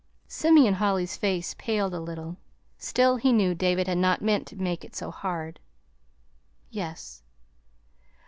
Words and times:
Simeon 0.27 0.73
Holly's 0.73 1.15
face 1.15 1.53
paled 1.59 1.93
a 1.93 1.99
little; 1.99 2.37
still, 2.79 3.17
he 3.17 3.31
knew 3.31 3.53
David 3.53 3.85
had 3.85 3.99
not 3.99 4.19
meant 4.19 4.47
to 4.47 4.55
make 4.55 4.83
it 4.83 4.95
so 4.95 5.11
hard. 5.11 5.59
"Yes." 6.71 7.21